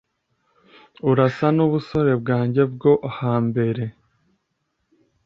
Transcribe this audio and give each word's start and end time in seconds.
Urasa 1.09 1.47
n'ubusore 1.55 2.11
bwanjye 2.21 2.61
bwo 2.73 2.93
hambere 3.17 3.83